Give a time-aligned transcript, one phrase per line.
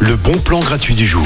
[0.00, 1.22] le bon plan gratuit du jour.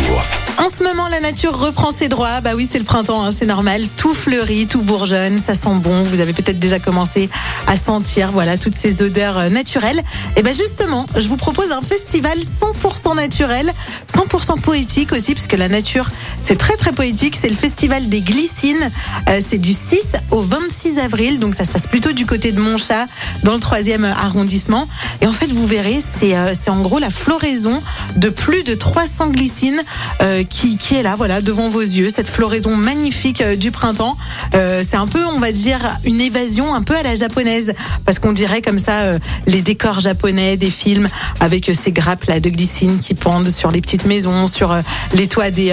[0.58, 2.40] En ce moment, la nature reprend ses droits.
[2.40, 3.82] Bah oui, c'est le printemps, hein, c'est normal.
[3.96, 6.02] Tout fleurit, tout bourgeonne, ça sent bon.
[6.02, 7.30] Vous avez peut-être déjà commencé
[7.66, 10.02] à sentir, voilà, toutes ces odeurs euh, naturelles.
[10.36, 13.72] Et ben justement, je vous propose un festival 100% naturel,
[14.12, 16.10] 100% poétique aussi, puisque la nature,
[16.42, 17.36] c'est très très poétique.
[17.40, 18.90] C'est le festival des glycines.
[19.28, 22.60] Euh, c'est du 6 au 26 avril, donc ça se passe plutôt du côté de
[22.60, 23.06] Montchat,
[23.44, 24.86] dans le troisième arrondissement.
[25.22, 27.80] Et en fait, vous verrez, c'est euh, en gros la floraison
[28.16, 29.80] de plus de 300 glycines
[30.20, 34.16] euh, qui, qui est là, voilà, devant vos yeux, cette floraison magnifique euh, du printemps.
[34.54, 37.72] Euh, c'est un peu, on va dire, une évasion un peu à la japonaise,
[38.04, 42.24] parce qu'on dirait comme ça euh, les décors japonais des films avec euh, ces grappes
[42.24, 44.76] là de glycine qui pendent sur les petites maisons, sur
[45.14, 45.72] les toits des,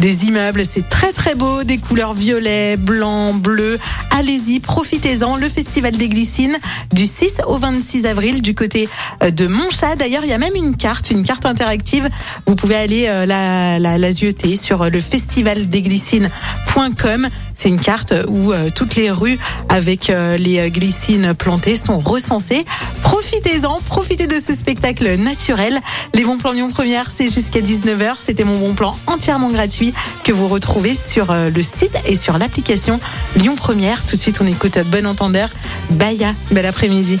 [0.00, 0.64] des immeubles.
[0.68, 3.78] C'est très très beau, des couleurs violet, blanc, bleu.
[4.10, 5.36] Allez-y, profitez-en.
[5.36, 6.58] Le festival des glycines
[6.92, 8.88] du 6 au 26 avril du côté
[9.22, 9.96] de Montchat.
[9.96, 12.08] D'ailleurs, il y a même une carte, une carte interactive.
[12.46, 17.28] Vous pouvez aller euh, la, la, zioter sur euh, le festivaldesglycines.com.
[17.54, 22.64] C'est une carte où euh, toutes les rues avec euh, les glycines plantées sont recensées.
[23.02, 25.78] Profitez-en, profitez de ce spectacle naturel.
[26.14, 28.14] Les bons plans Lyon Première, c'est jusqu'à 19h.
[28.20, 29.92] C'était mon bon plan entièrement gratuit
[30.24, 32.98] que vous retrouvez sur le site et sur l'application
[33.36, 34.06] Lyon Première.
[34.06, 35.50] Tout de suite, on écoute Bon Entendeur.
[35.90, 37.20] Baya, bel après-midi.